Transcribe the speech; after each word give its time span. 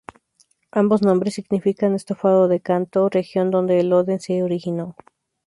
Ambos 0.71 1.03
nombres 1.03 1.35
significan 1.35 1.93
"estofado 1.93 2.47
de 2.47 2.59
Kanto", 2.59 3.07
región 3.07 3.51
donde 3.51 3.79
el 3.79 3.93
"oden" 3.93 4.19
se 4.19 4.41
originó. 4.41 4.95